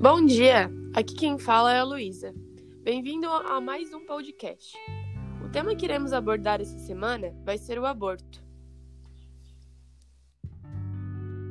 Bom 0.00 0.24
dia! 0.24 0.72
Aqui 0.94 1.14
quem 1.14 1.38
fala 1.38 1.74
é 1.74 1.78
a 1.78 1.84
Luísa. 1.84 2.34
Bem-vindo 2.82 3.28
a 3.28 3.60
mais 3.60 3.92
um 3.92 4.06
podcast. 4.06 4.74
O 5.44 5.50
tema 5.50 5.76
que 5.76 5.84
iremos 5.84 6.14
abordar 6.14 6.58
essa 6.58 6.78
semana 6.78 7.36
vai 7.44 7.58
ser 7.58 7.78
o 7.78 7.84
aborto. 7.84 8.42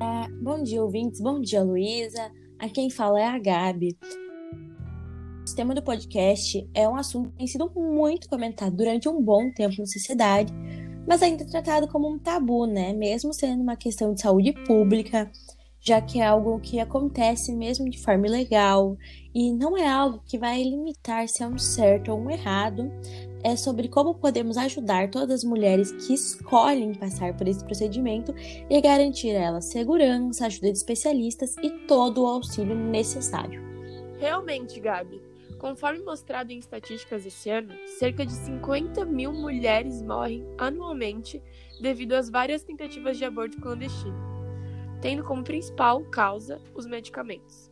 É, 0.01 0.31
bom 0.41 0.63
dia, 0.63 0.81
ouvintes. 0.81 1.21
Bom 1.21 1.39
dia, 1.39 1.61
Luísa. 1.61 2.31
A 2.57 2.67
quem 2.67 2.89
fala 2.89 3.19
é 3.19 3.25
a 3.27 3.37
Gabi. 3.37 3.95
O 5.47 5.55
tema 5.55 5.75
do 5.75 5.83
podcast 5.83 6.67
é 6.73 6.89
um 6.89 6.95
assunto 6.95 7.29
que 7.29 7.37
tem 7.37 7.45
sido 7.45 7.71
muito 7.75 8.27
comentado 8.27 8.75
durante 8.75 9.07
um 9.07 9.21
bom 9.21 9.51
tempo 9.51 9.75
na 9.77 9.85
sociedade, 9.85 10.51
mas 11.07 11.21
ainda 11.21 11.45
tratado 11.45 11.87
como 11.87 12.11
um 12.11 12.17
tabu, 12.17 12.65
né? 12.65 12.93
Mesmo 12.93 13.31
sendo 13.31 13.61
uma 13.61 13.75
questão 13.75 14.11
de 14.11 14.21
saúde 14.21 14.53
pública, 14.65 15.31
já 15.79 16.01
que 16.01 16.19
é 16.19 16.25
algo 16.25 16.59
que 16.59 16.79
acontece 16.79 17.53
mesmo 17.53 17.89
de 17.89 17.99
forma 17.99 18.27
ilegal 18.27 18.97
e 19.33 19.51
não 19.53 19.77
é 19.77 19.87
algo 19.87 20.21
que 20.25 20.37
vai 20.37 20.61
limitar 20.61 21.27
se 21.27 21.41
é 21.41 21.47
um 21.47 21.57
certo 21.57 22.11
ou 22.11 22.19
um 22.19 22.29
errado. 22.29 22.91
É 23.41 23.55
sobre 23.55 23.87
como 23.87 24.15
podemos 24.15 24.57
ajudar 24.57 25.09
todas 25.09 25.35
as 25.35 25.43
mulheres 25.45 25.93
que 25.93 26.13
escolhem 26.13 26.93
passar 26.93 27.35
por 27.37 27.47
esse 27.47 27.63
procedimento 27.63 28.33
e 28.69 28.81
garantir 28.81 29.31
a 29.35 29.41
elas 29.41 29.65
segurança, 29.65 30.45
ajuda 30.45 30.71
de 30.71 30.77
especialistas 30.77 31.55
e 31.63 31.69
todo 31.87 32.23
o 32.23 32.27
auxílio 32.27 32.75
necessário. 32.75 33.61
Realmente, 34.19 34.79
Gabi. 34.81 35.21
Conforme 35.57 36.03
mostrado 36.03 36.51
em 36.51 36.59
estatísticas 36.59 37.25
esse 37.25 37.49
ano, 37.49 37.73
cerca 37.99 38.25
de 38.25 38.31
50 38.31 39.05
mil 39.05 39.33
mulheres 39.33 40.01
morrem 40.01 40.45
anualmente 40.57 41.41
devido 41.81 42.13
às 42.13 42.29
várias 42.29 42.63
tentativas 42.63 43.17
de 43.17 43.25
aborto 43.25 43.59
clandestino, 43.59 44.28
tendo 45.01 45.23
como 45.23 45.43
principal 45.43 46.03
causa 46.05 46.61
os 46.75 46.85
medicamentos. 46.85 47.71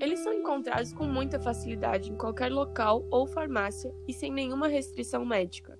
Eles 0.00 0.20
são 0.20 0.32
encontrados 0.32 0.92
com 0.92 1.04
muita 1.04 1.40
facilidade 1.40 2.10
em 2.10 2.16
qualquer 2.16 2.52
local 2.52 3.04
ou 3.10 3.26
farmácia 3.26 3.94
e 4.06 4.12
sem 4.12 4.30
nenhuma 4.30 4.68
restrição 4.68 5.24
médica. 5.24 5.78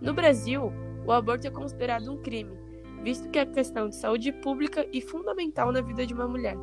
No 0.00 0.14
Brasil, 0.14 0.72
o 1.04 1.12
aborto 1.12 1.46
é 1.46 1.50
considerado 1.50 2.10
um 2.10 2.22
crime, 2.22 2.56
visto 3.02 3.28
que 3.30 3.38
é 3.38 3.46
questão 3.46 3.88
de 3.88 3.96
saúde 3.96 4.32
pública 4.32 4.86
e 4.92 5.00
fundamental 5.00 5.72
na 5.72 5.80
vida 5.80 6.06
de 6.06 6.14
uma 6.14 6.28
mulher. 6.28 6.56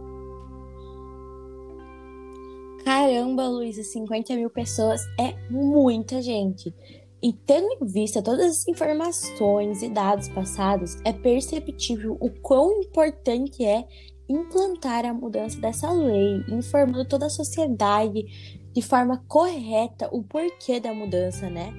Caramba, 2.85 3.47
Luísa, 3.47 3.83
50 3.83 4.35
mil 4.35 4.49
pessoas 4.49 5.01
é 5.19 5.35
muita 5.49 6.21
gente. 6.21 6.73
E 7.21 7.33
tendo 7.33 7.67
em 7.73 7.85
vista 7.85 8.21
todas 8.21 8.45
as 8.45 8.67
informações 8.67 9.83
e 9.83 9.89
dados 9.89 10.29
passados, 10.29 10.97
é 11.03 11.11
perceptível 11.11 12.17
o 12.19 12.29
quão 12.29 12.81
importante 12.81 13.65
é 13.65 13.85
implantar 14.29 15.05
a 15.05 15.13
mudança 15.13 15.59
dessa 15.59 15.91
lei, 15.91 16.43
informando 16.49 17.03
toda 17.03 17.25
a 17.25 17.29
sociedade 17.29 18.25
de 18.71 18.81
forma 18.81 19.23
correta 19.27 20.07
o 20.11 20.23
porquê 20.23 20.79
da 20.79 20.93
mudança, 20.93 21.49
né? 21.49 21.73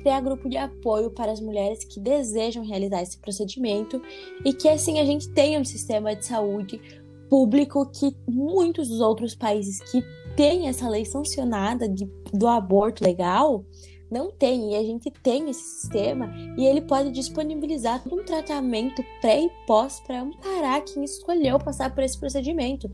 Criar 0.00 0.20
grupo 0.20 0.48
de 0.48 0.56
apoio 0.56 1.10
para 1.10 1.32
as 1.32 1.40
mulheres 1.40 1.84
que 1.84 1.98
desejam 1.98 2.64
realizar 2.64 3.02
esse 3.02 3.18
procedimento 3.18 4.00
e 4.44 4.52
que 4.52 4.68
assim 4.68 5.00
a 5.00 5.04
gente 5.04 5.28
tenha 5.30 5.60
um 5.60 5.64
sistema 5.64 6.14
de 6.14 6.24
saúde 6.24 6.80
público 7.28 7.90
que 7.90 8.16
muitos 8.26 8.88
dos 8.88 9.00
outros 9.00 9.34
países 9.34 9.80
que 9.90 10.00
têm 10.36 10.68
essa 10.68 10.88
lei 10.88 11.04
sancionada 11.04 11.88
de, 11.88 12.08
do 12.32 12.46
aborto 12.46 13.02
legal 13.02 13.64
não 14.10 14.30
tem, 14.30 14.72
e 14.72 14.76
a 14.76 14.82
gente 14.82 15.10
tem 15.10 15.50
esse 15.50 15.62
sistema, 15.62 16.32
e 16.56 16.64
ele 16.64 16.80
pode 16.80 17.10
disponibilizar 17.10 18.02
todo 18.02 18.20
um 18.20 18.24
tratamento 18.24 19.04
pré 19.20 19.42
e 19.42 19.50
pós 19.66 20.00
para 20.00 20.20
amparar 20.20 20.84
quem 20.84 21.04
escolheu 21.04 21.58
passar 21.58 21.94
por 21.94 22.04
esse 22.04 22.18
procedimento. 22.18 22.90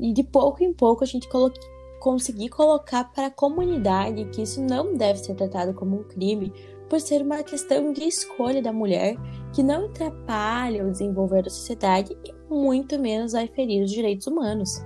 E 0.00 0.12
de 0.12 0.22
pouco 0.22 0.64
em 0.64 0.72
pouco 0.72 1.04
a 1.04 1.06
gente 1.06 1.28
colo 1.28 1.52
conseguir 2.00 2.50
colocar 2.50 3.04
para 3.12 3.26
a 3.26 3.30
comunidade 3.30 4.26
que 4.26 4.42
isso 4.42 4.60
não 4.60 4.94
deve 4.94 5.18
ser 5.20 5.34
tratado 5.34 5.72
como 5.72 6.00
um 6.00 6.04
crime, 6.04 6.52
por 6.88 7.00
ser 7.00 7.22
uma 7.22 7.42
questão 7.42 7.92
de 7.92 8.04
escolha 8.04 8.60
da 8.60 8.72
mulher 8.72 9.16
que 9.54 9.62
não 9.62 9.86
atrapalha 9.86 10.86
o 10.86 10.90
desenvolver 10.90 11.42
da 11.42 11.50
sociedade 11.50 12.16
e 12.24 12.34
muito 12.52 12.98
menos 12.98 13.32
vai 13.32 13.48
ferir 13.48 13.82
os 13.82 13.90
direitos 13.90 14.26
humanos. 14.26 14.82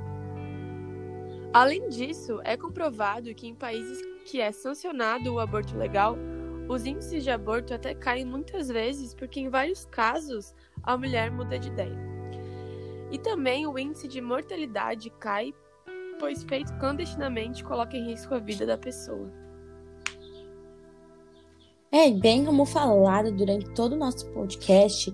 Além 1.58 1.88
disso, 1.88 2.40
é 2.44 2.56
comprovado 2.56 3.34
que 3.34 3.48
em 3.48 3.52
países 3.52 4.00
que 4.24 4.40
é 4.40 4.52
sancionado 4.52 5.34
o 5.34 5.40
aborto 5.40 5.76
legal, 5.76 6.16
os 6.68 6.86
índices 6.86 7.24
de 7.24 7.32
aborto 7.32 7.74
até 7.74 7.96
caem 7.96 8.24
muitas 8.24 8.68
vezes 8.68 9.12
porque, 9.12 9.40
em 9.40 9.48
vários 9.48 9.84
casos, 9.86 10.54
a 10.84 10.96
mulher 10.96 11.32
muda 11.32 11.58
de 11.58 11.66
ideia. 11.66 11.98
E 13.10 13.18
também 13.18 13.66
o 13.66 13.76
índice 13.76 14.06
de 14.06 14.20
mortalidade 14.20 15.10
cai, 15.18 15.52
pois 16.20 16.44
feito 16.44 16.72
clandestinamente 16.78 17.64
coloca 17.64 17.96
em 17.96 18.06
risco 18.06 18.36
a 18.36 18.38
vida 18.38 18.64
da 18.64 18.78
pessoa. 18.78 19.28
É, 21.90 22.08
bem 22.08 22.44
como 22.44 22.64
falado 22.64 23.32
durante 23.32 23.68
todo 23.70 23.94
o 23.94 23.98
nosso 23.98 24.30
podcast, 24.30 25.12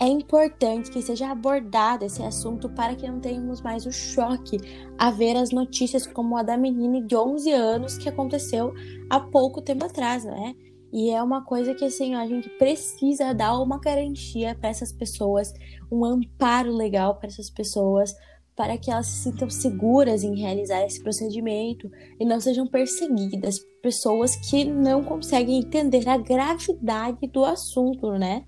é 0.00 0.06
importante 0.06 0.90
que 0.90 1.00
seja 1.00 1.30
abordado 1.30 2.04
esse 2.04 2.22
assunto 2.22 2.68
para 2.68 2.94
que 2.94 3.06
não 3.06 3.20
tenhamos 3.20 3.60
mais 3.62 3.86
o 3.86 3.92
choque 3.92 4.58
a 4.98 5.10
ver 5.10 5.36
as 5.36 5.50
notícias 5.50 6.06
como 6.06 6.36
a 6.36 6.42
da 6.42 6.56
menina 6.56 7.00
de 7.00 7.16
11 7.16 7.50
anos 7.52 7.96
que 7.96 8.08
aconteceu 8.08 8.74
há 9.08 9.20
pouco 9.20 9.62
tempo 9.62 9.84
atrás, 9.84 10.24
né? 10.24 10.54
E 10.92 11.10
é 11.10 11.22
uma 11.22 11.44
coisa 11.44 11.74
que 11.74 11.84
assim, 11.84 12.14
a 12.14 12.26
gente 12.26 12.48
precisa 12.50 13.32
dar 13.32 13.60
uma 13.60 13.80
garantia 13.80 14.54
para 14.54 14.68
essas 14.68 14.92
pessoas, 14.92 15.52
um 15.90 16.04
amparo 16.04 16.72
legal 16.72 17.16
para 17.16 17.28
essas 17.28 17.50
pessoas, 17.50 18.14
para 18.54 18.78
que 18.78 18.90
elas 18.90 19.08
se 19.08 19.24
sintam 19.24 19.50
seguras 19.50 20.22
em 20.22 20.38
realizar 20.40 20.84
esse 20.84 21.02
procedimento 21.02 21.90
e 22.20 22.24
não 22.24 22.38
sejam 22.38 22.66
perseguidas 22.66 23.58
pessoas 23.82 24.36
que 24.36 24.64
não 24.64 25.02
conseguem 25.02 25.58
entender 25.58 26.08
a 26.08 26.16
gravidade 26.16 27.26
do 27.26 27.44
assunto, 27.44 28.12
né? 28.12 28.44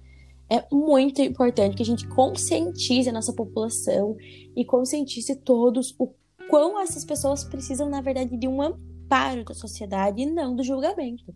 É 0.49 0.65
muito 0.73 1.21
importante 1.21 1.77
que 1.77 1.83
a 1.83 1.87
gente 1.87 2.07
conscientize 2.09 3.09
a 3.09 3.13
nossa 3.13 3.33
população 3.33 4.17
e 4.57 4.65
conscientize 4.65 5.35
todos 5.37 5.95
o 5.99 6.15
quão 6.49 6.81
essas 6.81 7.05
pessoas 7.05 7.45
precisam, 7.45 7.89
na 7.89 8.01
verdade, 8.01 8.37
de 8.37 8.47
um 8.47 8.63
amparo 8.63 9.45
da 9.45 9.55
sociedade 9.55 10.23
e 10.23 10.27
não 10.27 10.55
do 10.55 10.63
julgamento. 10.63 11.35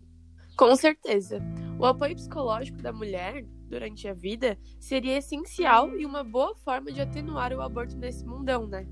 Com 0.57 0.75
certeza. 0.75 1.41
O 1.79 1.85
apoio 1.85 2.15
psicológico 2.15 2.81
da 2.81 2.93
mulher 2.93 3.43
durante 3.67 4.07
a 4.07 4.13
vida 4.13 4.57
seria 4.79 5.17
essencial 5.17 5.97
e 5.97 6.05
uma 6.05 6.23
boa 6.23 6.55
forma 6.55 6.91
de 6.91 7.01
atenuar 7.01 7.53
o 7.53 7.61
aborto 7.61 7.97
nesse 7.97 8.25
mundão, 8.25 8.67
né? 8.67 8.85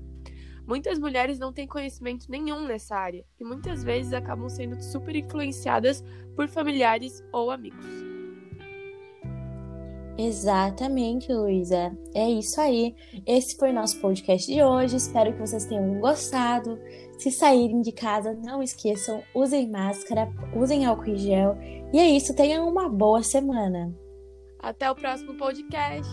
Muitas 0.66 0.98
mulheres 0.98 1.38
não 1.38 1.52
têm 1.52 1.66
conhecimento 1.66 2.30
nenhum 2.30 2.66
nessa 2.66 2.96
área 2.96 3.24
e 3.38 3.44
muitas 3.44 3.82
vezes 3.82 4.12
acabam 4.12 4.48
sendo 4.48 4.80
super 4.82 5.16
influenciadas 5.16 6.02
por 6.36 6.48
familiares 6.48 7.24
ou 7.32 7.50
amigos. 7.50 7.99
Exatamente, 10.22 11.32
Luísa. 11.32 11.96
É 12.14 12.28
isso 12.28 12.60
aí. 12.60 12.94
Esse 13.26 13.56
foi 13.56 13.72
nosso 13.72 13.98
podcast 14.02 14.52
de 14.52 14.62
hoje. 14.62 14.96
Espero 14.96 15.32
que 15.32 15.40
vocês 15.40 15.64
tenham 15.64 15.98
gostado. 15.98 16.78
Se 17.18 17.30
saírem 17.30 17.80
de 17.80 17.90
casa, 17.90 18.34
não 18.34 18.62
esqueçam, 18.62 19.22
usem 19.34 19.70
máscara, 19.70 20.30
usem 20.54 20.84
álcool 20.84 21.08
em 21.08 21.16
gel. 21.16 21.56
E 21.90 21.98
é 21.98 22.06
isso, 22.06 22.36
tenham 22.36 22.68
uma 22.68 22.86
boa 22.86 23.22
semana. 23.22 23.96
Até 24.58 24.90
o 24.90 24.94
próximo 24.94 25.38
podcast. 25.38 26.12